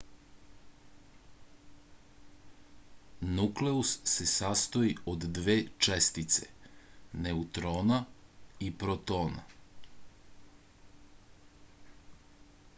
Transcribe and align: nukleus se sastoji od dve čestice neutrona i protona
nukleus 3.39 3.91
se 4.13 4.25
sastoji 4.31 4.95
od 5.13 5.27
dve 5.39 5.55
čestice 5.87 6.47
neutrona 7.27 8.01
i 8.69 8.71
protona 8.85 9.45